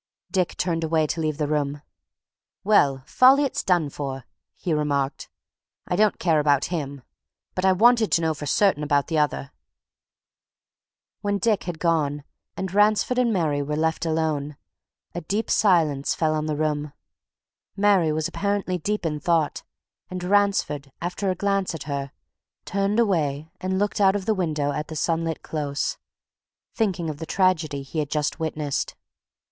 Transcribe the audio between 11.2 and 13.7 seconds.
Dick had gone, and Ransford and Mary